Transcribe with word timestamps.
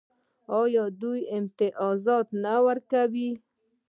آیا 0.61 0.83
دوی 1.01 1.21
امتیازات 1.37 2.27
نه 2.43 2.53
ورکوي؟ 2.65 3.29